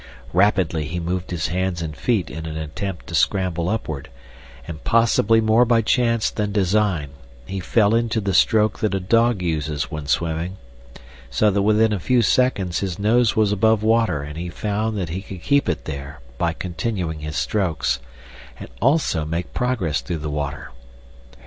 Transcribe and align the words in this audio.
Rapidly 0.33 0.85
he 0.85 0.99
moved 0.99 1.29
his 1.29 1.49
hands 1.49 1.79
and 1.79 1.95
feet 1.95 2.31
in 2.31 2.47
an 2.47 2.57
attempt 2.57 3.05
to 3.05 3.13
scramble 3.13 3.69
upward, 3.69 4.09
and, 4.67 4.83
possibly 4.83 5.39
more 5.41 5.63
by 5.63 5.83
chance 5.83 6.31
than 6.31 6.51
design, 6.51 7.11
he 7.45 7.59
fell 7.59 7.93
into 7.93 8.19
the 8.19 8.33
stroke 8.33 8.79
that 8.79 8.95
a 8.95 8.99
dog 8.99 9.43
uses 9.43 9.91
when 9.91 10.07
swimming, 10.07 10.57
so 11.29 11.51
that 11.51 11.61
within 11.61 11.93
a 11.93 11.99
few 11.99 12.23
seconds 12.23 12.79
his 12.79 12.97
nose 12.97 13.35
was 13.35 13.51
above 13.51 13.83
water 13.83 14.23
and 14.23 14.39
he 14.39 14.49
found 14.49 14.97
that 14.97 15.09
he 15.09 15.21
could 15.21 15.43
keep 15.43 15.69
it 15.69 15.85
there 15.85 16.19
by 16.39 16.51
continuing 16.51 17.19
his 17.19 17.35
strokes, 17.37 17.99
and 18.57 18.69
also 18.81 19.23
make 19.23 19.53
progress 19.53 20.01
through 20.01 20.17
the 20.17 20.31
water. 20.31 20.71